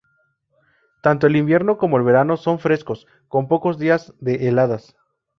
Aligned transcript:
Tanto 1.03 1.27
el 1.27 1.35
invierno 1.35 1.77
como 1.77 1.95
el 1.97 2.03
verano 2.03 2.35
son 2.35 2.57
frescos, 2.57 3.05
con 3.27 3.47
pocos 3.47 3.77
días 3.77 4.15
de 4.19 4.47
heladas. 4.47 4.95